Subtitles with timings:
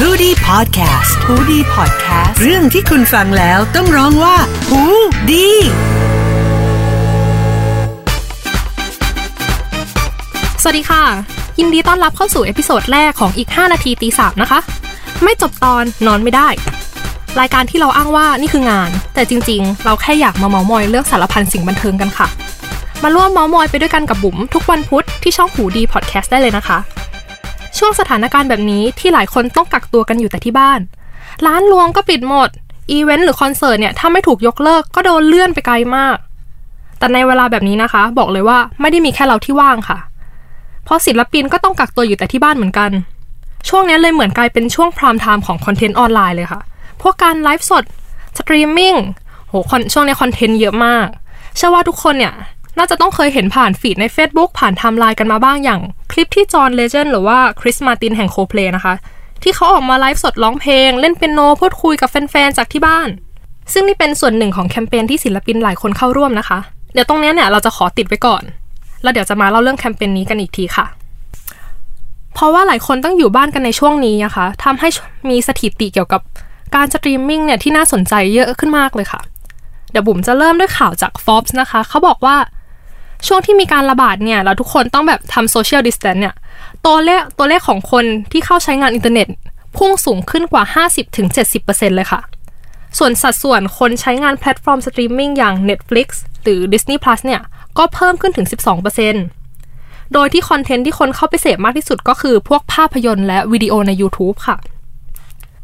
[0.00, 4.36] h o ดี้พอดแคสต์ฮูดี้พอดแคสต์เรื่องที่คุณฟังแล้วต้องร้องว่า
[4.68, 4.82] หู
[5.30, 5.48] ดี
[10.62, 11.02] สวัสดีค่ะ
[11.58, 14.60] ยินดีต้อนรับเข้าสู่ episode แรกของอีก 5 นาทีตีสามนะคะ
[15.22, 16.48] ไม่จบตอนนอนไม่ได้
[17.40, 22.28] รายการที่เราอ้างว่านี่คืองาน แต่จริงๆ เราแค่อยากมาเม้ามอยเรื่องสารพันสิ่งบันเทิงกันค่ะ
[23.02, 26.78] มาร่วมเม้ามอยไปด้วยกันกับบุ๋มทุกวันพุธที่ช่องหูดีพอดแคสต์ได้เลยนะคะ
[27.78, 30.80] ช่วงสถานการณ์แบบนี้ที่หลายคนต้องกักตัวกันอยู่แต่ที่บ้าน
[31.46, 32.50] ร้านรวงก็ปิดหมด
[32.90, 36.16] อีเวนต์หรือคอนเสิร์ตเนี่ยถ้าไม่ถูกยกเลิกก็โดนเลื่อนไปไกลมาก
[36.98, 39.98] แต่ในเวลาแบบนี้นะคะ บอกเลยว่าไม่ได้มีแค่เราที่ว่างค่ะ
[40.84, 42.90] เพราะศิลปินก็ต้องกักตัวอยู่แต่ที่บ้านเหมือนกัน
[43.68, 46.60] ช่วงนี้เลยเหมือนกลายเป็นช่วง prime time ของคอนเทนต์ออนไลน์เลยค่ะ
[47.02, 47.84] พวกการไลฟ์สด
[48.38, 48.94] สตรีมมิ่ง
[49.48, 49.54] โห
[49.92, 51.06] ช่วงนี้คอนเทนต์เยอะมาก
[51.56, 52.34] เชื่อว่าทุกคนเนี่ย
[52.78, 55.80] น่าจะต้องเคยเห็นผ่าน feed ใน Facebook ผ่านไทม์ไลน์กันมาบ้างอย่าง
[56.12, 58.94] คลิปที่ John Legend หรือว่า Chris Martin แห่งโคเพลนะคะ
[59.42, 63.08] ที่เขาออกมาไลฟ์สดร้องเพลง เล่นเปียโนพูดคุยกับแฟนๆจากที่บ้าน
[63.72, 66.58] ซึ่งนี่เป็นส่วนหนึ่งของแคมเปญที่ศิลปินหลายคนเข้าร่วมนะคะ
[66.92, 68.42] เดี๋ยวตรงนี้เนี่ยเราจะขอติดไว้ก่อน
[69.02, 70.86] แล้วเดี๋ยวจะมาเล่าเรื่องแคมเปญนี้กันอีกทีค่ะ
[72.34, 74.88] เพราะว่าหลายคนต้องอยู่บ้านกันในช่วงนี้นะคะทำให้
[75.30, 76.22] มีสถิติเกี่ยวกับ
[76.74, 79.20] การสตรีมมิ่งเนี่ยที่น่าสนใจเยอะขึ้นมากเลยค่ะ
[79.90, 82.36] เดี๋ยวบุ๋มจะเริ่มด้วยข่าวจาก Forbes นะคะ เขาบอกว่า
[83.26, 86.34] ช่วงที่มีการระบาดเนี่ยเราทุกคนต้องแบบทำ social distance เนี่ย
[86.86, 89.28] ตัวเลขตัวเลขของคนที่เข้าใช้งานอินเทอร์เน็ต
[89.76, 90.62] พุ่งสูงขึ้นกว่า
[91.30, 92.20] 50-70%เลยค่ะ
[92.98, 96.08] ส่วนสัดส่วนคนใช้งานแพลตฟอร์มสตรีมมิ่งอย่าง Netflix
[96.42, 97.40] หรือ Disney Plus เนี่ย
[97.78, 98.46] ก็เพิ่มขึ้นถึง
[99.30, 104.56] 12%โดยที่คอนเทนต์ที่คนเข้าไปเสพมากที่สุดก็คือพวกภาพยนตร์และวิดีโอใน YouTube ค่ะ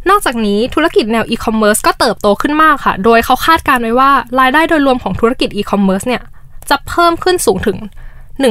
[0.08, 6.22] นอกจากนี้ธุรกิจแนวอีคอมเมิร์ซก็เติบโตขึ้นมากค่ะ โดยเขาคาดการณ์ไว้ว่ารายได้โดยรวมของธุรกิจอีคอมเมิร์ซเนี่ย
[6.70, 7.78] จะเพิ่มขึ้นสูงถึง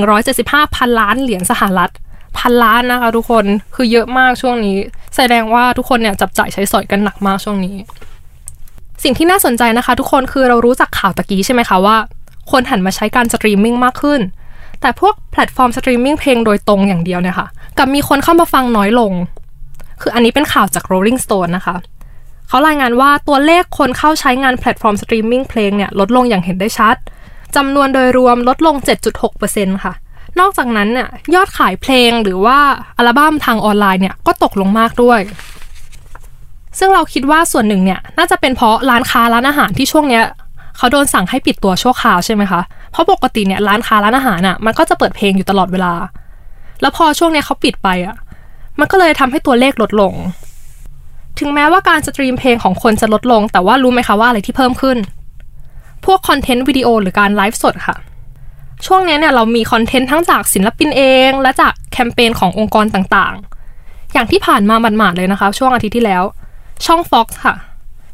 [0.01, 1.91] 175 พันล้านเหรียญสหรัฐ
[2.37, 4.77] พันล้านนะคะทุกคนคือเยอะมากช่วงนี้
[5.15, 7.75] แสดงว่าทุกคนเนี่ยจับจ่ายใช้สอยกันหนักมากช่วงนี้
[9.03, 11.97] สิ่งที่น่าสนใจนะคะ ทุกคนคือเรารู้จักข่าวตะกี้ใช่ไหมคะว่า
[12.51, 14.21] คนหันมาใช้การสตรีมมิ่งมากขึ้น
[14.81, 19.11] แต่พวกแพลตฟอร์มสตรีมมิ่งเพลงโดยตรงอย่างเดียวเนี่ยค่ะกับมีคนเข้ามาฟังน้อยลง
[20.01, 21.75] คืออันนี้เป็นข่าวจาก Rolling Stone นะคะ
[22.47, 26.95] เขารายงานว่าตัวเลขคนเข้าใช้งานแพลตฟอร์มสตรีมมิ่งเพลงเนี่ยลดลงอย่างเห็นได้ชัด
[27.55, 28.75] จำนวนโดยรวมลดลง
[29.29, 29.93] 7.6%ค่ะ
[30.39, 32.57] นอกจากนั้นเนี่ยยอดขายเพลงหรือว่า
[32.97, 35.19] อัลบั้มทางออนไลน์เนี่ยก็ตกลงมากด้วย
[36.79, 40.23] ซึ่งเราคิดว่าส่วนหนึ่งเนี่ยน่าจะเป็นเพราะร้านค้าร้านอาหารที่ช่วงเนี้ย
[40.77, 42.61] เขาโดนสั่งให้ปิดตัวชั่วคราวใช่ไหมคะ
[42.91, 45.93] เพราะปกติเนี่ยร้านค้าร้านอาหารอะมันก็จะเปิดเพลงอยู่ตลอดเวลา
[46.81, 48.15] แล้วพอช่วงเนี้ยเขาปิดไปอะ
[48.79, 50.13] มันก็เลยทำให้ตัวเลขลดลง
[51.39, 54.97] ถึงแม้ว่าการสตรีมเพลงของคนจะลดลง แต่ว่ารู้ไหมคะว่าอะไรที่เพิ่มขึ้น
[56.05, 57.97] พวกคอนเทนต์วิดีโอหรือการไลฟ์สดค่ะ
[58.85, 66.23] ช่วงนี้เนี่ยเรามีคอนเทนต์ทั้งจากศิลปินเอง และจากแคมเปญขององค์กรต่างๆ อย่างที่ผ่านมาหมาดๆเลยนะคะ ช่วงอาทิตย์ที่แล้ว
[66.85, 67.55] ช่อง Fox ค่ะ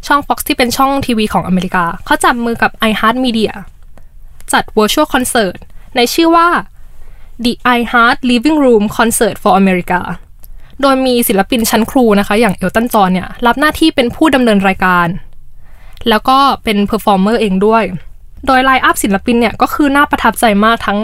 [0.07, 3.51] ช่อง Fox ที่เป็นช่องทีวีของอเมริกาเขาจับมือกับ iHeart Media
[4.53, 5.55] จัด Virtual Concert
[5.95, 6.47] ในชื่อว่า
[7.45, 10.01] The iHeart Living Room Concert for America
[10.81, 15.07] โดยมีศิลปินชั้นครูนะคะ อย่างเอลตันจอนเนี่ยรับหน้าที่เป็นผู้ดำเนินรายการ
[16.09, 17.83] แล้วก็เป็น performer เองด้วย
[18.45, 20.99] โดย line up ศิลปินเนี่ยก็คือน่าประทับใจมากทั้ง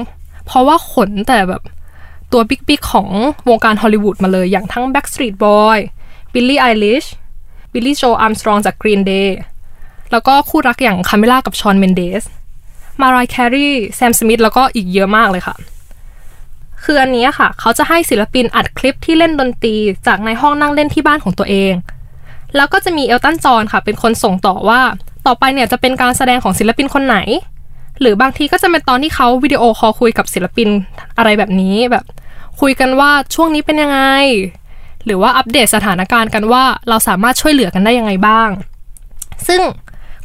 [0.45, 1.62] เพราะว่าขนแต่แบบ
[2.31, 3.09] ตัว big ๆของ
[3.50, 5.78] วงการฮอลลีวูดมาเลยอย่างทั้ง Backstreet Boy
[6.34, 7.07] Billie Eilish
[7.73, 9.29] Billie Joe Armstrong จาก Green Day
[10.12, 12.23] แล้วก็คู่รักอย่างคามิล่ากับชอว์นเมนเดส
[13.01, 15.56] มารายห์แครีแซมสมิธแล้วก็อีกเยอะมากเลยค่ะ
[16.83, 19.75] คืออันนี้ค่ะ เขาจะให้ศิลปินอัดคลิปที่เล่นดนตรี
[20.07, 21.73] จากในห้องนั่งเล่นที่บ้านของตัวเอง
[22.56, 24.81] แล้วก็จะมีเอลตันจอนค่ะ เป็นคนส่งต่อว่า
[25.28, 27.17] ต่อไปเนี่ยจะเป็นการแสดงของศิลปินคนไหน
[28.01, 30.69] หรือบางทีก็จะเป็นตอนที่เขาวิดีโอคอลคุยกับศิลปิน
[31.17, 32.06] อะไรแบบนี้แบบ
[32.62, 34.00] คุยกันว่าช่วงนี้เป็นยังไง
[35.06, 38.50] หรือว่าอัปเดตสถานการณ์กันว่าเราสามารถช่วยเหลือกันได้ยังไงบ้าง
[39.47, 39.62] ซึ่ง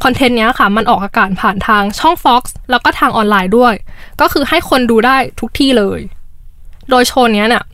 [0.02, 3.74] คอนเทนต์เนี้ยค่ะ มันออกอากาศผ่านทางช่อง Fox แล้วก็ทางออนไลน์ด้วย
[4.20, 6.00] ก็คือให้คนดูได้ทุกที่เลย
[6.90, 7.64] โดยโชว์เนี้ยเนี่ย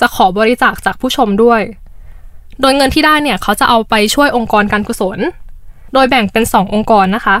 [0.00, 1.60] จะขอบริจาคจากผู้ชมด้วย
[2.62, 5.18] โดยเงินที่ได้เนี่ยเขาจะเอาไปช่วยองค์กรการกุศล
[5.94, 7.36] โดยแบ่งเป็น 2 องค์กรนะคะ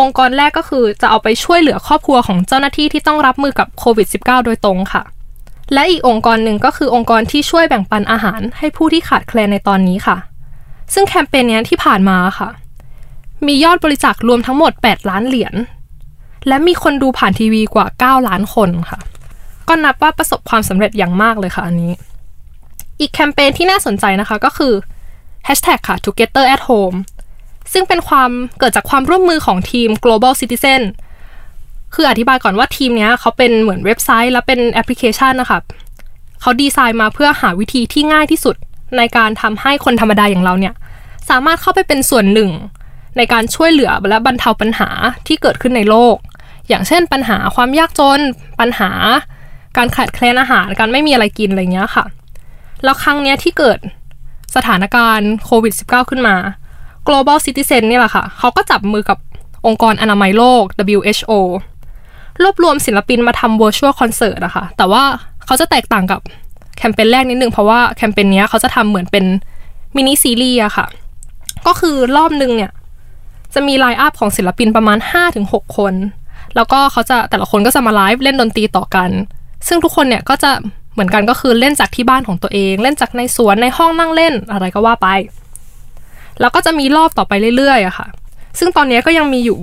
[0.00, 5.02] องค์กรแรกก็คือจะเอาไปช่วยเหลือครอบครัวของเจ้าหน้าที่ที่ต้องรับมือกับโควิด -19 โดยตรงค่ะ
[5.72, 10.16] และอีกองค์กรหนึ่งก็คือองค์กรที่ช่วยแบ่งปันอาหารให้ผู้ที่ขาดแคลนในตอนนี้ค่ะ
[10.94, 12.48] ซึ่งแคมเปญนี้ที่ผ่านมาค่ะ
[13.46, 15.54] มียอดบริจาครวมทั้งหมด 8 ล้านเหรียญ
[16.48, 17.86] และมีคนดูผ่านทีวีกว่า
[18.20, 18.98] 9 ล้านคนค่ะ
[19.68, 21.92] ก็นับว่าประสบความสำเร็จอย่างมากเลยค่ะอันนี้
[23.00, 24.72] อีกแคมเปญที่น่าสนใจนะคะก็คือ
[25.46, 26.96] hashtag ค่ะ together at home
[27.72, 30.82] ซึ่งเป็นความเกิดจากความร่วมมือของทีม global citizen
[31.94, 35.58] คืออธิบายก่อนว่าทีมนี้เขาเป็นเหมือนเว็บไซต์และเป็นแอปพลิเคชันนะคะ
[36.40, 38.56] เขาดีไซน์มาเพื่อหาวิธีที่ง่ายที่สุด
[38.96, 40.74] ในการทำให้คนธรรมดาอย่างเราเนี่ย
[41.28, 42.50] สามารถเข้าไปเป็นส่วนหนึ่ง
[43.16, 44.88] ในการช่วยเหลือและบรรเทาปัญหา
[45.26, 46.16] ที่เกิดขึ้นในโลก
[46.68, 48.20] อย่างเช่น ปัญหาความยากจน
[48.60, 48.90] ปัญหา
[49.76, 52.04] การขาดแคลนอาหาร การไม่มีอะไรกินอะไรเงี้ยค่ะ
[52.84, 53.78] แล้วครั้งเนี้ยที่เกิด
[54.56, 56.36] สถานการณ์โควิด -19 ขึ้นมา
[57.06, 59.18] global citizen นี่แหละค่ะ เขาก็จับมือกับ
[59.66, 60.62] องค์กรอนามัยโลก
[60.98, 61.32] WHO
[62.42, 65.04] รวบรวมศิลปินมาทำ virtual concert อะค่ะ แต่ว่า
[65.46, 66.20] เขาจะแตกต่างกับ
[66.78, 69.24] แคมเปญแรกนิดนึง เพราะว่าแคมเปญนี้เขาจะทำเหมือนเป็น
[69.96, 70.86] มินิซีรีส์อะค่ะ
[71.66, 72.72] ก็คือรอบนึงเนี่ย
[73.54, 74.98] จะมี line up ของศิลปินประมาณ
[75.38, 75.94] 5-6 คน
[76.56, 79.10] แล้วก็เขาจะแต่ละคนก็จะมาไลฟ์เล่นดนตรีต่อกัน
[79.68, 80.50] ซึ่งทุกคนเนี่ยก็จะ
[80.96, 85.08] เหมือนกันก็คือเล่นจากที่บ้านของตัวเอง เล่นจากในสวนในห้องนั่งเล่นอะไรก็ว่าไป
[86.40, 88.06] แล้วก็จะมีรอบต่อไปเรื่อยๆอะค่ะ
[88.58, 89.60] ซึ่งตอนนี้ก็ยังมีอยู่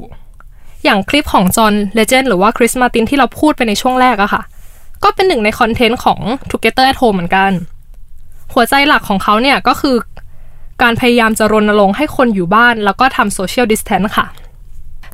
[0.83, 4.41] อย่างคลิปของจอห์นเลเจนด์หรือว่าคริสมาร์ตินที่เราพูดไปในช่วงแรกอะค่ะ
[5.03, 6.19] ก็เป็นหนึ่งในคอนเทนต์ของ
[6.51, 7.51] Together at Home เหมือนกัน
[8.53, 9.95] หัวใจหลักของเขาเนี่ยก็คือ
[10.81, 14.25] การพยายามจะรณรงค์ให้คนอยู่บ้าน แล้วก็ทำ social distance ค่ะ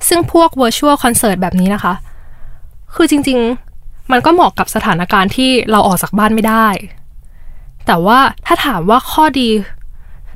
[0.07, 1.93] ซึ่งพวก Virtual Concert แบบนี้นะคะ
[2.95, 3.68] คือจริงๆ
[4.11, 6.67] มันก็เหมาะกับสถานการณ์ที่เราออกจากบ้านไม่ได้
[7.87, 9.49] แต่ว่าถ้าถามว่าข้อดี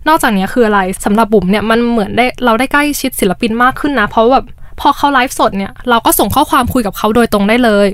[0.07, 4.45] นอกจากนี้คืออะไรสำหรับบุ๋มเนี่ยมันเหมือนได้เราได้ใกล้ชิดศิลปินมากขึ้นนะ เพราะแบบ
[4.79, 7.87] พอเขาไลฟ์สดเนี่ยเราก็ส่งข้อความคุยกับเขาโดยตรงได้เลย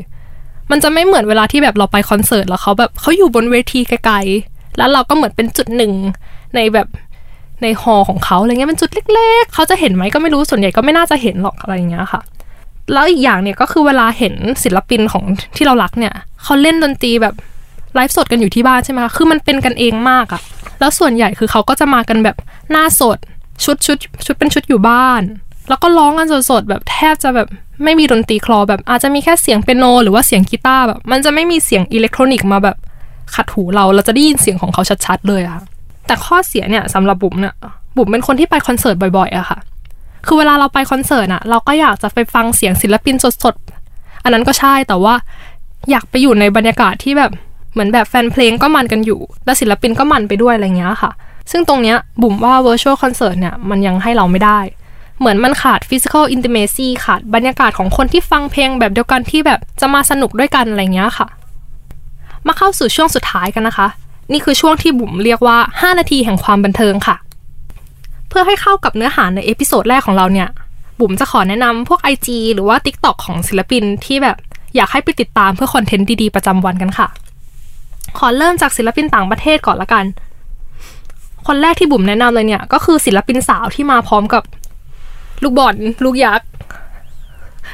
[0.72, 5.92] มันจะไม่เหมือนเวลาที่แบบเราไปคอนเสิร์ตแล้วเขาแบบเขาอยู่บนเวทีไกลๆแล้วเราก็เหมือนเป็นจุดหนึ่ง
[6.56, 6.88] ในแบบ
[7.62, 12.22] ในฮอลของเขาอะไรเงี้ยเป็นจุดเล็ก ๆ เขาจะเห็นไหมก็ไม่รู้ส่วนใหญ่ก็ไม่น่าจะเห็นหรอกอะไรเงี้ยค่ะ
[12.94, 14.34] แล้วอีกอย่างเนี่ยก็คือเวลาเห็น
[14.64, 15.24] ศิลปินของ
[15.56, 16.14] ที่เรารักเนี่ย
[16.44, 17.36] เขาเล่นดนตรีแบบ
[17.96, 20.42] ไลฟ์สดกันอยู่ที่บ้านใช่ไหมคะคือมันเป็นกันเองมากอะ
[20.80, 22.36] แล้วส่วนใหญ่คือเขาก็จะมากันแบบ
[22.72, 23.18] หน้าสด
[23.64, 25.22] ชุดชุดชุดเป็นชุดอยู่บ้าน
[25.70, 27.48] แล้วก็ร้องกันสดๆแบบแทบจะแบบ
[27.84, 32.78] ไม่มีดนตรีคลอแบบอาจจะมีแค่เสียงเปียโน หรือว่าเสียงกีตาร์แบบมันจะไม่มีเสียงอิเล็กทรอนิกส์มาแบบ
[33.36, 35.60] ขัดหูเราเราจะได้ยินเสียงของเขาชัดๆเลยอะ
[36.08, 37.56] แต่ข้อเสียเนี่ยสำหรับบุ๋มเนี่ย
[37.98, 39.58] บุ๋มเป็นคนที่ไปคอนเสิร์ตบ่อยๆอะค่ะ
[40.26, 45.16] คือเวลาเราไปคอนเสิร์ตอะเราก็อยากจะไปฟังเสียงศิลปินสดๆ อันนั้นก็ใช่แต่ว่า
[45.90, 47.32] อยากไปอยู่ในบรรยากาศที่แบบ
[47.74, 51.12] เหมือนแบบแฟนเพลงก็มันกันอยู่ และศิลปินก็มันไปด้วยอะไรเงี้ยค่ะ
[51.52, 54.60] ซึ่งตรงเนี้ยบุ๋มว่า virtual concert เนี่ยมันยังให้เราไม่ได้
[55.20, 61.28] เหมือนมันขาด physical intimacy ขาดบรรยากาศของคนที่ฟังเพลงแบบเดียวกันที่แบบจะมาสนุกด้วยกันอะไรเงี้ยค่ะ
[62.48, 63.88] มาเข้าสู่ช่วงสุดท้ายกันนะคะ
[64.32, 67.16] นี่คือช่วงที่บุ๋มเรียกว่า 5 นาทีแห่งความบันเทิงค่ะ
[68.30, 70.50] เพื่อให้เข้ากับเนื้อหาใน episode แรกของเราเนี่ย
[71.00, 74.38] บุ๋มจะขอแนะนำพวก IG หรือว่า TikTok ของศิลปินที่แบบ
[74.76, 77.08] อยากให้ไปติดตามเพื่อคอนเทนต์ดีๆ ประจำวันกันค่ะ
[78.18, 80.06] ขอเริ่มจากศิลปินต่างประเทศก่อนละกัน
[81.48, 84.44] คนแรกที่บุ๋มแนะนำเลยเนี่ย ก็คือศิลปินสาวที่มาพร้อมกับ
[85.44, 86.48] ลูกบอลลูกยักษ์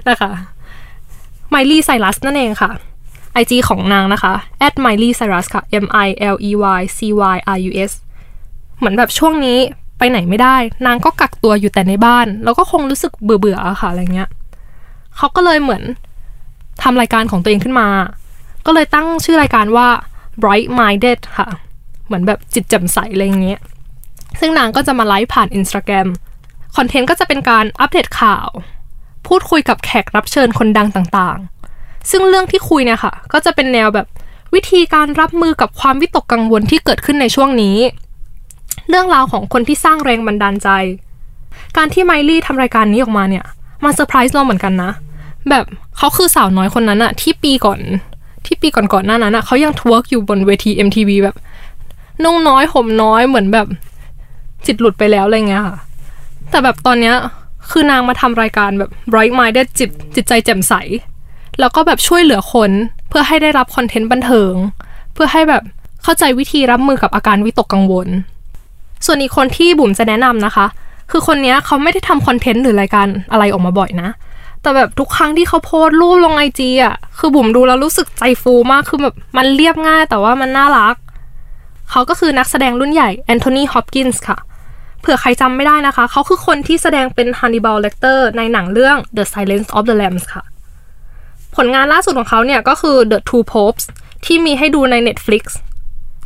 [0.10, 0.32] นะคะ
[1.50, 2.72] ไมลี่ไซรัสนั่นเองค่ะ
[3.42, 4.34] IG ของนางนะคะ
[4.68, 7.00] at miley cyrus ค่ะ m i l e y c
[7.34, 7.92] y r u s
[8.78, 9.60] เหมือนแบบช่วงนี้
[10.06, 14.30] ไปไหนไม่ได้ นางก็กักตัวอยู่แต่ในบ้าน แล้วก็คงรู้สึกเบื่อๆอะค่ะอะไรเงี้ย
[15.18, 15.84] เขาก็เลยเหมือน
[16.84, 17.88] ทำรายการของตัวเองขึ้นมา
[18.66, 19.88] ก็เลยตั้งชื่อรายการว่า
[20.42, 21.48] bright minded ค่ะ
[22.06, 23.60] เหมือนแบบจิตแจ่มใสอะไรเงี้ย
[24.40, 26.08] ซึ่งนางก็จะมาไลฟ์ผ่าน Instagram
[26.76, 28.48] คอนเทนต์ก็จะเป็นการอัปเดตข่าว
[29.28, 34.08] พูดคุยกับแขกรับเชิญคนดังต่างๆ ซึ่งเรื่องที่คุยเนี่ยค่ะ ก็จะเป็นแนวแบบ
[34.54, 37.78] วิธีการรับมือกับความวิตกกังวลที่เกิดขึ้นในช่วงนี้
[38.90, 40.70] เรื่องราวของคนที่สร้างแรงบันดาลใจ
[41.78, 43.46] การที่ไมลี่ทำรายการนี้ออกมาเนี่ย
[43.84, 44.92] มาเซอร์ไพรส์เราเหมือนกันนะ
[45.50, 45.66] แบบ
[45.98, 47.80] เขาคือสาวน้อยคนนั้นอะที่ปีก่อน
[48.46, 51.36] ที่ปีก่อนๆหน้านั้นอะเขายัง twerk อยู่บนเวที MTV แบบ
[52.24, 53.68] นุ่งน้อยห่มน้อยเหมือนแบบ
[54.66, 55.78] จิตหลุดไปแล้วอะไรเงี้ยค่ะ
[56.50, 57.16] แต่แบบตอนเนี้ย
[57.72, 60.74] คือนางมาทำรายการแบบ bright minded จิตจิตใจแจ่มใส
[61.60, 62.72] แล้วก็แบบช่วยเหลือคน
[63.10, 64.54] เพื่อให้ได้รับคอนเทนต์บันเทิง
[65.14, 65.64] เพื่อให้แบบ
[66.04, 68.08] เข้าใจวิธีรับมือกับอาการวิตกกังวล
[69.06, 70.66] ส่วนอีกคนที่บุ๋มจะแนะนำนะคะ
[71.12, 74.10] คือคนนี้เขาไม่ได้ทำคอนเทนต์หรือรายการอะไรออกมาบ่อยนะ
[74.62, 80.96] แต่แบบทุกครั้งที่เขาโพสรูปลงไอจีอะคือบุ๋มดูแล้วรู้สึกใจฟูมากคือแบบมันเรียบง่ายแต่ว่ามันน่ารัก
[81.92, 84.38] เขาก็คือนักแสดงรุ่นใหญ่แอนโทนีฮอปกินส์ค่ะ
[85.02, 90.44] เผื่อใครจำไม่ได้นะคะ เขาคือคนที่แสดงเป็นฮันนิบาลเลกเตอร์ในหนังเรื่อง The Silence of the Lambs ค่ะ
[91.56, 93.86] ผลงานล่าสุดของเขาเนี่ยก็คือ The Two Popes
[94.26, 95.44] ที่มีให้ดูใน Netflix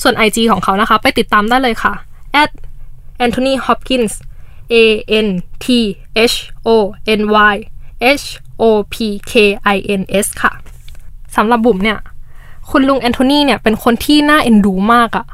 [0.02, 1.94] ส่วน IG ของเขานะคะ ไปติดตามได้เลยค่ะ
[2.42, 2.50] at
[3.26, 4.14] Anthony Hopkins
[4.74, 4.76] A
[5.26, 5.28] N
[5.64, 5.66] T
[6.34, 6.70] H O
[7.20, 7.22] N
[7.54, 7.56] Y
[8.22, 8.26] H
[8.62, 8.96] O P
[9.32, 9.34] K
[9.76, 10.52] I N S ค่ะ
[11.36, 11.98] สำหรับบุ๋มเนี่ย
[12.72, 15.26] คุณลุงแอนโทนีเนี่ยเป็นคนที่น่าเอ็นดูมากอะ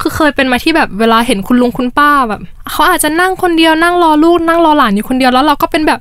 [0.00, 2.40] คือเคยเป็นมาที่แบบเวลาเห็นคุณลุงคุณป้าแบบ
[2.70, 6.00] เขาอาจจะนั่งคนเดียวนั่งรอลูกนั่งรอหลานอยู่คนเดียวแล้วเราก็เป็นแบบ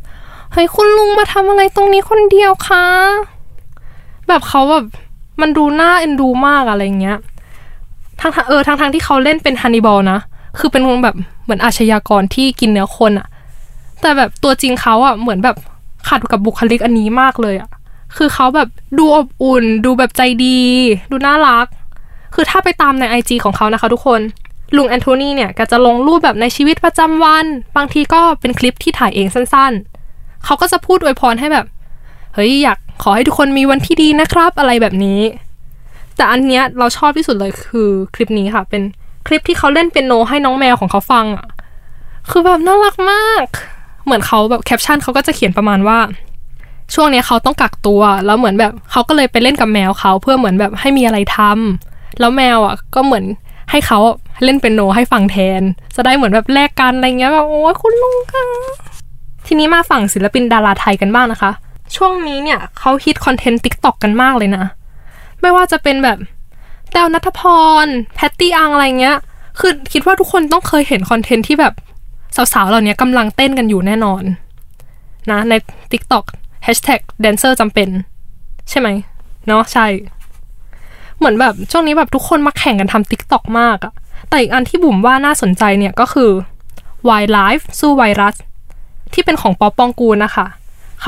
[0.54, 2.86] เฮ้ยคุณลุงมาทำอะไรตรงนี้คนเดียวคะ
[4.28, 4.86] แบบเขาแบบ
[5.42, 7.18] มันดูน่าเอ็นดูมากอะไรเงี้ย
[8.20, 10.20] ทั้งเออทั้งๆที่เขาเล่นเป็นฮันนิบอลนะ
[10.60, 13.28] คือเป็นคนแบบเหมือนอาชญากรที่กินเนื้อคนอะ
[14.02, 15.56] แต่แบบตัวจริงเขาอะเหมือนแบบ
[16.10, 17.70] ขัดกับบุคลิกอันนี้มากเลยอะ
[18.18, 20.62] คือเขาแบบดูอบอุ่น ดูแบบใจดี
[21.12, 21.68] ดูน่ารัก
[22.34, 24.22] คือถ้าไปตามในไอจของเขานะคะทุกคน
[24.76, 27.46] ลุงแอนโทนีเนี่ยก็จะลงรูปแบบในชีวิตประจำวัน
[27.76, 31.66] บางทีก็เป็นคลิปที่ถ่ายเองสั้นๆ เขาก็จะพูดอวยพรให้แบบ
[32.34, 35.22] เฮ้ย อยากขอให้ทุกคนมีวันที่ดีนะครับ อะไรแบบนี้
[36.16, 38.82] แต่อันเนี้ยเราชอบที่สุดเลยคือคลิปนี้ค่ะ เป็น
[39.26, 41.48] คลิปที่เขาเล่นเป็นโนให้น้องแมวของเขาฟังอะ
[42.30, 43.46] คือแบบน่ารักมาก
[44.06, 46.00] เหมือนเขาแบบแคปชั่นเขาก็จะเขียนประมาณว่า
[46.94, 53.26] ช่วงนี้เขาต้องกักตัว แล้วเหมือนแบบเขาก็เลยไปเล่นกับแมวเขาเพื่อเหมือนแบบให้มีอะไรทำแล้วแมวอะ ก็เหมือน
[53.72, 54.00] ให้เขา
[54.44, 55.62] เล่นเปียโนให้ฟังแทน
[55.96, 58.46] จะได้เหมือนแบบแลกกันอะไรเงี้ยแบบโอ้ยคุณลุงค่ะ
[59.48, 61.52] ทีนี้มาฝั่งศิลปินดาราไทยกันบ้างนะคะ
[61.96, 64.64] ช่วงนี้เนี่ยเขาฮิตคอนเทนต์ TikTok กันมากเลยนะ
[65.42, 66.18] ไม่ว่าจะเป็นแบบ
[66.96, 67.42] แต้วณฐพ
[67.86, 69.18] ร แพตตี้อังอะไรเงี้ย
[69.60, 71.74] คือคิดว่าทุกคนต้องเคยเห็นคอนเทนต์ที่แบบ
[72.54, 74.24] สาวๆ เหล่านี้กำลังเต้นกันอยู่แน่นอน
[75.32, 75.54] นะใน
[75.92, 76.26] TikTok
[76.66, 77.90] Hashtag Dancer จำเป็น
[78.70, 78.88] ใช่ไหม
[79.48, 79.86] เนาะใช่
[81.18, 83.94] เหมือนแบบช่วงนี้แบบทุกคนมาแข่งกันทำ TikTok มากอะ
[84.30, 86.30] แต่อีกอันที่บุ๋มว่าน่าสนใจเนี่ยก็คือ
[87.08, 88.36] Why Life สู้ไวรัส
[89.14, 90.46] ที่เป็นของป๊อปปองกูลนะคะ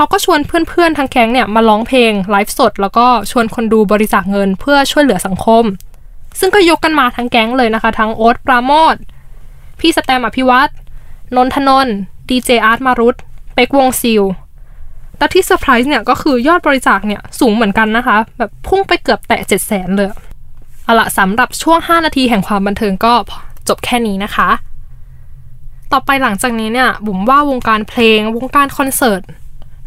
[0.00, 5.64] ขาก็ชวนเพื่อนๆทางแก๊งเนี่ยมาร้องเพลงไลฟ์สด แล้วก็ชวนคนดูบริจาคเงินเพื่อช่วยเหลือสังคม
[6.38, 8.94] ซึ่งก็ยกกันมาทั้งแก๊งเลยนะคะ ทั้งโอ๊ตปราโมท
[9.80, 10.68] พี่แสตมป์อภิวัช
[11.36, 11.94] ร์นนท์ธนนท์
[12.28, 13.16] ดีเจอาร์ตมารุต
[13.54, 14.22] เป๊กวง ZEAL
[15.16, 20.08] แต่ที่เซอร์ไพรส์เนี่ยก็คือยอดบริจาคเนี่ยสูงเหมือนกันนะคะ แบบพุ่งไปเกือบแตะเจ็ดแสนเลย
[20.84, 23.14] เอาละสำหรับช่วง 5 นาทีแห่งความบันเทิงก็
[23.68, 24.48] จบแค่นี้นะคะ
[25.92, 29.22] ต่อไปหลังจากนี้เนี่ยบุ๋มว่าวงการเพลงวงการคอนเสิร์ต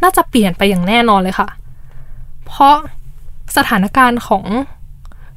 [0.03, 1.47] น่าจะเปลี่ยนไปอย่างแน่นอนเลยค่ะ
[2.45, 2.75] เพราะ
[3.57, 4.45] สถานการณ์ของ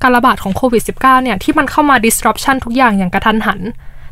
[0.02, 3.60] การระบาดของโควิด -19 เนี่ยที่มันเข้ามา disruption ทุกอย่างอย่างกระทันหัน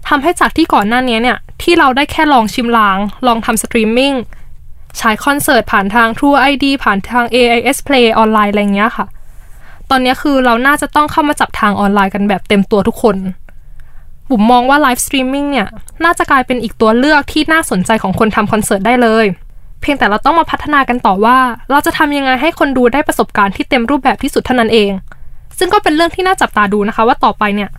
[0.09, 4.15] ทำให้จากที่ก่อนหน้านี้เนี่ย ที่เราได้แค่ลองชิมลาง ลองทำสตรีมมิ่ง
[5.01, 9.07] ฉายคอนเสิร์ตผ่านทาง True ID ผ่านทาง AIS Play ออนไลน์อะไรเงี้ยค่ะ
[9.91, 13.17] ตอนนี้คือเราน่าจะต้องเข้ามาจับทางออนไลน์กันแบบเต็มตัวทุกคน
[14.29, 15.69] บุ๋มมองว่าไลฟ์สตรีมมิ่งเนี่ย
[16.05, 19.27] น่าจะกลายเป็นอีกตัวเลือกที่น่าสนใจของคนทำคอนเสิร์ตได้เลย
[19.83, 21.39] เพียงแต่เราต้องมาพัฒนากันต่อว่า
[21.71, 24.91] เราจะทำยังไงให้คนดูได้ประสบการณ์ที่เต็มรูปแบบที่สุดเท่านั้นเอง
[25.59, 27.71] ซึ่งก็เป็นเรื่องที่น่าจับตาดูนะคะ ว่าต่อไปเนี่ย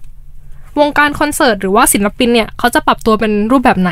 [0.79, 3.91] วงการคอนเสิร์ตหรือว่าศิลปินเนี่ยเขาจะปรับตัวเป็นรูปแบบไหน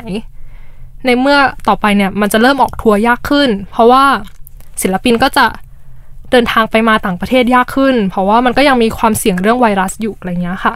[1.06, 1.38] ในเมื่อ
[1.68, 4.04] ต่อไปเนี่ยมันจะเริ่มออกทัวร์ยากขึ้น เพราะว่า
[4.82, 5.46] ศิลปินก็จะ
[6.32, 10.74] เดินทางไปมาต่างประเทศยากขึ้น เพราะว่ามันก็ยังมีความเสี่ยงเรื่องไวรัสอยู่อะไรเงี้ยค่ะ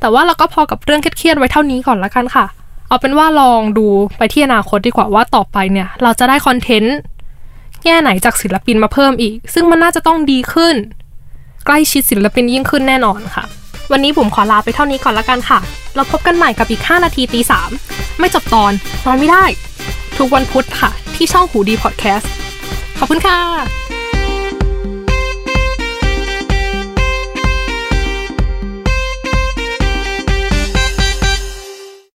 [0.00, 2.46] แต่ว่าเราก็พอกับเรื่องเครียดๆไว้เท่านี้ก่อนละกันค่ะ
[2.88, 3.86] เอาเป็นว่าลองดู
[4.18, 6.96] ไปที่อนาคตดีกว่าว่าต่อไปเนี่ย เราจะได้คอนเทนต์
[7.84, 10.74] แง่ไหนจากศิลปินมาเพิ่มอีก ซึ่งมันน่าจะต้องดีขึ้น
[11.66, 13.44] ใกล้ชิดศิลปินยิ่งขึ้นแน่นอนค่ะ
[13.92, 15.58] วันนี้ผมขอลาไปเท่านี้ก่อนละกันค่ะ
[15.94, 17.70] เราพบกันใหม่กับอีก 5 นาทีตีสาม
[18.18, 18.72] ไม่จบตอน
[19.06, 19.44] นอนไม่ได้
[20.18, 22.30] ทุกวันพุธค่ะ ที่ช่องหูดีพอดแคสต์
[22.98, 23.85] ขอบคุณค่ะ